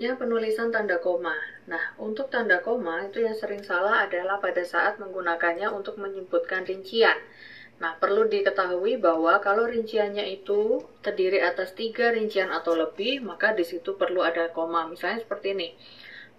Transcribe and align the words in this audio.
Selanjutnya 0.00 0.24
penulisan 0.24 0.72
tanda 0.72 0.96
koma. 0.96 1.36
Nah, 1.68 1.92
untuk 2.00 2.32
tanda 2.32 2.64
koma 2.64 3.04
itu 3.04 3.20
yang 3.20 3.36
sering 3.36 3.60
salah 3.60 4.08
adalah 4.08 4.40
pada 4.40 4.64
saat 4.64 4.96
menggunakannya 4.96 5.68
untuk 5.76 6.00
menyebutkan 6.00 6.64
rincian. 6.64 7.20
Nah, 7.84 8.00
perlu 8.00 8.24
diketahui 8.24 8.96
bahwa 8.96 9.36
kalau 9.44 9.68
rinciannya 9.68 10.24
itu 10.24 10.80
terdiri 11.04 11.44
atas 11.44 11.76
tiga 11.76 12.16
rincian 12.16 12.48
atau 12.48 12.80
lebih, 12.80 13.20
maka 13.20 13.52
di 13.52 13.60
situ 13.60 14.00
perlu 14.00 14.24
ada 14.24 14.48
koma. 14.48 14.88
Misalnya 14.88 15.20
seperti 15.20 15.52
ini. 15.52 15.76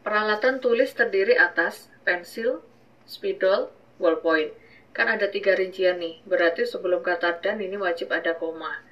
Peralatan 0.00 0.64
tulis 0.64 0.96
terdiri 0.96 1.36
atas 1.36 1.92
pensil, 2.08 2.64
spidol, 3.04 3.68
ballpoint. 4.00 4.56
Kan 4.96 5.12
ada 5.12 5.28
tiga 5.28 5.52
rincian 5.52 6.00
nih, 6.00 6.24
berarti 6.24 6.64
sebelum 6.64 7.04
kata 7.04 7.44
dan 7.44 7.60
ini 7.60 7.76
wajib 7.76 8.08
ada 8.08 8.40
koma. 8.40 8.88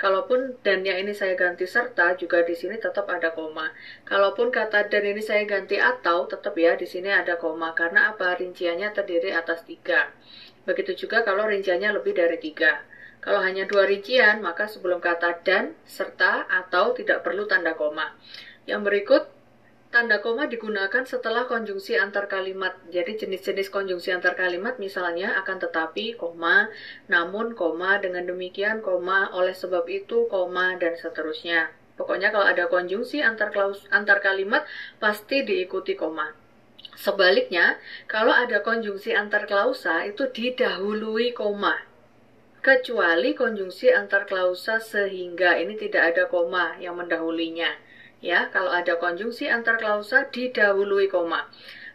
Kalaupun 0.00 0.56
dannya 0.64 0.96
ini 0.96 1.12
saya 1.12 1.36
ganti 1.36 1.68
serta, 1.68 2.16
juga 2.16 2.40
di 2.40 2.56
sini 2.56 2.80
tetap 2.80 3.04
ada 3.12 3.36
koma. 3.36 3.68
Kalaupun 4.08 4.48
kata 4.48 4.88
dan 4.88 5.04
ini 5.04 5.20
saya 5.20 5.44
ganti 5.44 5.76
atau, 5.76 6.24
tetap 6.24 6.56
ya 6.56 6.72
di 6.72 6.88
sini 6.88 7.12
ada 7.12 7.36
koma. 7.36 7.76
Karena 7.76 8.16
apa? 8.16 8.32
Rinciannya 8.32 8.96
terdiri 8.96 9.36
atas 9.36 9.60
tiga. 9.68 10.08
Begitu 10.64 11.04
juga 11.04 11.20
kalau 11.20 11.44
rinciannya 11.44 12.00
lebih 12.00 12.16
dari 12.16 12.40
tiga. 12.40 12.80
Kalau 13.20 13.44
hanya 13.44 13.68
dua 13.68 13.84
rincian, 13.84 14.40
maka 14.40 14.64
sebelum 14.64 15.04
kata 15.04 15.44
dan, 15.44 15.76
serta, 15.84 16.48
atau 16.48 16.96
tidak 16.96 17.20
perlu 17.20 17.44
tanda 17.44 17.76
koma. 17.76 18.16
Yang 18.64 18.80
berikut, 18.88 19.22
Tanda 19.90 20.22
koma 20.22 20.46
digunakan 20.46 21.02
setelah 21.02 21.50
konjungsi 21.50 21.98
antar 21.98 22.30
kalimat. 22.30 22.78
Jadi 22.94 23.26
jenis-jenis 23.26 23.74
konjungsi 23.74 24.14
antar 24.14 24.38
kalimat 24.38 24.78
misalnya 24.78 25.34
akan 25.42 25.58
tetapi, 25.66 26.14
koma, 26.14 26.70
namun, 27.10 27.58
koma, 27.58 27.98
dengan 27.98 28.22
demikian, 28.22 28.86
koma, 28.86 29.34
oleh 29.34 29.50
sebab 29.50 29.90
itu, 29.90 30.30
koma, 30.30 30.78
dan 30.78 30.94
seterusnya. 30.94 31.74
Pokoknya 31.98 32.30
kalau 32.30 32.46
ada 32.46 32.70
konjungsi 32.70 33.18
antar, 33.18 33.50
klaus, 33.50 33.82
antar 33.90 34.22
kalimat, 34.22 34.62
pasti 35.02 35.42
diikuti 35.42 35.98
koma. 35.98 36.38
Sebaliknya, 36.94 37.74
kalau 38.06 38.30
ada 38.30 38.62
konjungsi 38.62 39.10
antar 39.10 39.50
klausa, 39.50 40.06
itu 40.06 40.30
didahului 40.30 41.34
koma. 41.34 41.74
Kecuali 42.62 43.34
konjungsi 43.34 43.90
antar 43.90 44.30
klausa 44.30 44.78
sehingga 44.78 45.58
ini 45.58 45.74
tidak 45.74 46.14
ada 46.14 46.30
koma 46.30 46.78
yang 46.78 46.94
mendahulinya 46.94 47.89
ya 48.20 48.52
kalau 48.52 48.72
ada 48.72 49.00
konjungsi 49.00 49.48
antar 49.48 49.80
klausa 49.80 50.28
didahului 50.28 51.08
koma. 51.08 51.48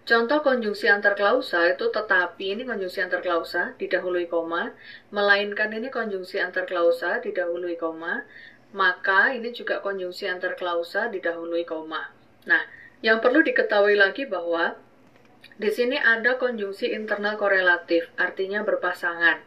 Contoh 0.06 0.46
konjungsi 0.46 0.86
antar 0.86 1.18
klausa 1.18 1.66
itu 1.74 1.90
tetapi 1.90 2.54
ini 2.54 2.62
konjungsi 2.62 3.02
antar 3.02 3.26
klausa 3.26 3.74
didahului 3.82 4.30
koma, 4.30 4.70
melainkan 5.10 5.74
ini 5.74 5.90
konjungsi 5.90 6.38
antar 6.38 6.70
klausa 6.70 7.18
didahului 7.26 7.74
koma, 7.74 8.22
maka 8.78 9.34
ini 9.34 9.50
juga 9.50 9.82
konjungsi 9.82 10.30
antar 10.30 10.54
klausa 10.54 11.10
didahului 11.10 11.66
koma. 11.66 12.14
Nah, 12.46 12.62
yang 13.02 13.18
perlu 13.18 13.42
diketahui 13.42 13.98
lagi 13.98 14.30
bahwa 14.30 14.78
di 15.58 15.74
sini 15.74 15.98
ada 15.98 16.38
konjungsi 16.38 16.94
internal 16.94 17.38
korelatif, 17.38 18.06
artinya 18.18 18.62
berpasangan 18.62 19.42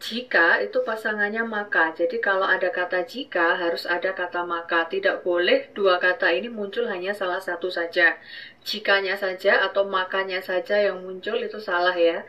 jika 0.00 0.60
itu 0.60 0.82
pasangannya 0.82 1.42
maka. 1.46 1.94
Jadi 1.94 2.18
kalau 2.20 2.44
ada 2.44 2.68
kata 2.68 3.06
jika 3.06 3.56
harus 3.56 3.86
ada 3.86 4.10
kata 4.12 4.44
maka. 4.44 4.84
Tidak 4.90 5.22
boleh 5.22 5.70
dua 5.72 5.96
kata 6.02 6.30
ini 6.34 6.48
muncul 6.50 6.84
hanya 6.90 7.14
salah 7.14 7.40
satu 7.40 7.70
saja. 7.70 8.18
Jikanya 8.64 9.14
saja 9.16 9.64
atau 9.66 9.86
makanya 9.88 10.40
saja 10.42 10.76
yang 10.76 11.00
muncul 11.04 11.38
itu 11.40 11.58
salah 11.62 11.94
ya. 11.94 12.26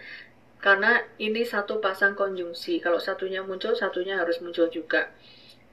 Karena 0.61 1.03
ini 1.21 1.45
satu 1.45 1.77
pasang 1.83 2.17
konjungsi. 2.17 2.81
Kalau 2.81 2.97
satunya 2.97 3.41
muncul, 3.45 3.75
satunya 3.77 4.17
harus 4.17 4.41
muncul 4.41 4.66
juga. 4.71 5.11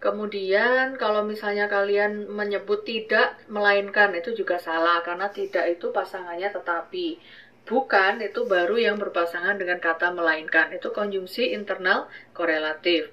Kemudian 0.02 0.98
kalau 0.98 1.22
misalnya 1.22 1.70
kalian 1.70 2.26
menyebut 2.26 2.82
tidak 2.82 3.38
melainkan 3.46 4.10
itu 4.18 4.34
juga 4.34 4.58
salah 4.58 4.98
karena 5.06 5.30
tidak 5.30 5.78
itu 5.78 5.94
pasangannya 5.94 6.50
tetapi 6.50 7.22
bukan 7.68 8.20
itu 8.20 8.44
baru 8.44 8.76
yang 8.78 8.96
berpasangan 8.98 9.56
dengan 9.58 9.78
kata 9.78 10.10
melainkan. 10.10 10.70
Itu 10.74 10.90
konjungsi 10.90 11.54
internal 11.54 12.10
korelatif. 12.34 13.10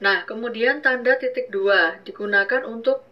Nah, 0.00 0.24
kemudian 0.24 0.80
tanda 0.80 1.20
titik 1.20 1.52
dua 1.52 2.00
digunakan 2.08 2.64
untuk 2.64 3.04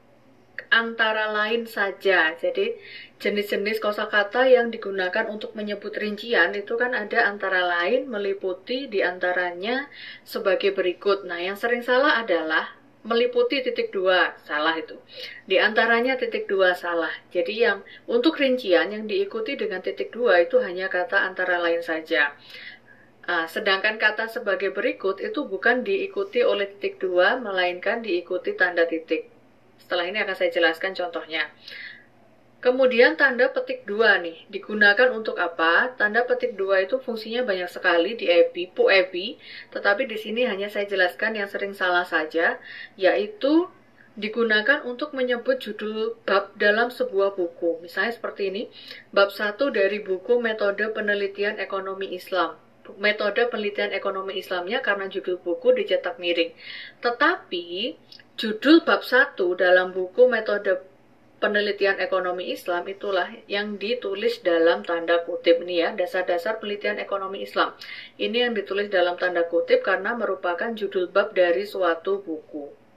antara 0.73 1.29
lain 1.31 1.69
saja. 1.69 2.33
Jadi, 2.33 2.77
jenis-jenis 3.21 3.79
kosakata 3.81 4.49
yang 4.49 4.73
digunakan 4.73 5.29
untuk 5.29 5.53
menyebut 5.53 5.93
rincian 5.97 6.57
itu 6.57 6.75
kan 6.81 6.97
ada 6.97 7.29
antara 7.29 7.65
lain 7.65 8.09
meliputi 8.09 8.89
di 8.89 9.05
antaranya 9.05 9.89
sebagai 10.25 10.73
berikut. 10.73 11.29
Nah, 11.29 11.41
yang 11.41 11.61
sering 11.61 11.85
salah 11.85 12.21
adalah 12.21 12.73
meliputi 13.07 13.63
titik 13.63 13.95
dua 13.95 14.35
salah 14.43 14.75
itu. 14.75 14.99
Di 15.47 15.59
antaranya 15.59 16.19
titik 16.19 16.51
dua 16.51 16.75
salah. 16.75 17.13
Jadi 17.31 17.55
yang 17.63 17.83
untuk 18.11 18.39
rincian 18.39 18.91
yang 18.91 19.05
diikuti 19.07 19.55
dengan 19.55 19.83
titik 19.85 20.11
dua 20.11 20.43
itu 20.43 20.59
hanya 20.59 20.91
kata 20.91 21.23
antara 21.23 21.63
lain 21.63 21.83
saja. 21.85 22.35
Nah, 23.29 23.45
sedangkan 23.45 24.01
kata 24.01 24.25
sebagai 24.33 24.73
berikut 24.73 25.21
itu 25.21 25.45
bukan 25.45 25.85
diikuti 25.85 26.41
oleh 26.41 26.65
titik 26.79 26.97
dua 26.97 27.37
melainkan 27.37 28.01
diikuti 28.01 28.57
tanda 28.57 28.89
titik. 28.89 29.29
Setelah 29.79 30.09
ini 30.09 30.19
akan 30.25 30.35
saya 30.35 30.51
jelaskan 30.51 30.97
contohnya 30.97 31.47
Kemudian 32.59 33.15
tanda 33.15 33.47
petik 33.55 33.87
dua 33.87 34.19
nih, 34.19 34.43
digunakan 34.51 35.15
untuk 35.15 35.39
apa? 35.39 35.95
Tanda 35.95 36.27
petik 36.27 36.59
dua 36.59 36.83
itu 36.83 36.99
fungsinya 36.99 37.47
banyak 37.47 37.71
sekali 37.71 38.19
di 38.19 38.27
EBI, 38.27 38.75
pu 38.75 38.91
EBI, 38.91 39.39
tetapi 39.71 40.11
di 40.11 40.19
sini 40.19 40.43
hanya 40.43 40.67
saya 40.67 40.91
jelaskan 40.91 41.39
yang 41.39 41.47
sering 41.47 41.71
salah 41.71 42.03
saja, 42.03 42.59
yaitu 42.99 43.71
digunakan 44.19 44.83
untuk 44.83 45.15
menyebut 45.15 45.63
judul 45.63 46.19
bab 46.27 46.51
dalam 46.59 46.91
sebuah 46.91 47.39
buku. 47.39 47.79
Misalnya 47.79 48.19
seperti 48.19 48.51
ini, 48.51 48.63
bab 49.15 49.31
satu 49.31 49.71
dari 49.71 50.03
buku 50.03 50.43
Metode 50.43 50.91
Penelitian 50.91 51.63
Ekonomi 51.63 52.11
Islam. 52.11 52.59
Metode 52.97 53.53
penelitian 53.53 53.93
ekonomi 53.93 54.41
Islamnya 54.41 54.81
karena 54.81 55.13
judul 55.13 55.37
buku 55.45 55.77
dicetak 55.77 56.17
miring. 56.17 56.57
Tetapi 57.05 57.93
judul 58.41 58.81
bab 58.81 59.05
satu 59.05 59.53
dalam 59.53 59.93
buku 59.93 60.25
Metode 60.25 60.88
penelitian 61.39 62.03
ekonomi 62.03 62.51
Islam 62.51 62.85
itulah 62.91 63.31
yang 63.47 63.79
ditulis 63.79 64.43
dalam 64.43 64.83
tanda 64.83 65.23
kutip 65.23 65.63
ini 65.63 65.87
ya, 65.87 65.95
dasar-dasar 65.95 66.59
penelitian 66.59 66.99
ekonomi 66.99 67.47
Islam. 67.47 67.75
Ini 68.19 68.51
yang 68.51 68.53
ditulis 68.59 68.91
dalam 68.91 69.15
tanda 69.17 69.47
kutip 69.47 69.87
karena 69.87 70.19
merupakan 70.19 70.75
judul 70.75 71.11
bab 71.11 71.33
dari 71.33 71.65
suatu 71.65 72.21
buku. 72.21 72.88